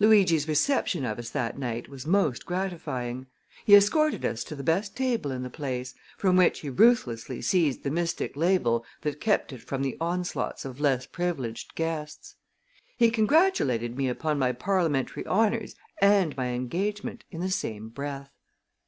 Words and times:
Luigi's 0.00 0.48
reception 0.48 1.04
of 1.04 1.16
us 1.16 1.30
that 1.30 1.56
night 1.56 1.88
was 1.88 2.04
most 2.04 2.44
gratifying. 2.44 3.28
He 3.64 3.76
escorted 3.76 4.24
us 4.24 4.42
to 4.42 4.56
the 4.56 4.64
best 4.64 4.96
table 4.96 5.30
in 5.30 5.44
the 5.44 5.48
place, 5.48 5.94
from 6.18 6.34
which 6.36 6.58
he 6.58 6.68
ruthlessly 6.68 7.40
seized 7.40 7.84
the 7.84 7.90
mystic 7.92 8.36
label 8.36 8.84
that 9.02 9.20
kept 9.20 9.52
it 9.52 9.62
from 9.62 9.82
the 9.82 9.96
onslaughts 10.00 10.64
of 10.64 10.80
less 10.80 11.06
privileged 11.06 11.76
guests. 11.76 12.34
He 12.96 13.12
congratulated 13.12 13.96
me 13.96 14.08
upon 14.08 14.40
my 14.40 14.50
parliamentary 14.50 15.24
honors 15.26 15.76
and 16.02 16.36
my 16.36 16.48
engagement 16.48 17.22
in 17.30 17.40
the 17.40 17.48
same 17.48 17.90
breath. 17.90 18.32